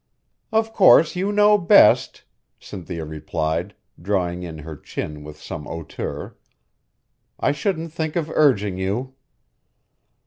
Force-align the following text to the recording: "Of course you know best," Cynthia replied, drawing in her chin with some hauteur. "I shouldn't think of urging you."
"Of 0.51 0.73
course 0.73 1.15
you 1.15 1.31
know 1.31 1.59
best," 1.59 2.23
Cynthia 2.59 3.05
replied, 3.05 3.75
drawing 4.01 4.41
in 4.41 4.57
her 4.57 4.75
chin 4.75 5.23
with 5.23 5.39
some 5.39 5.65
hauteur. 5.65 6.35
"I 7.39 7.51
shouldn't 7.51 7.93
think 7.93 8.15
of 8.15 8.31
urging 8.33 8.79
you." 8.79 9.13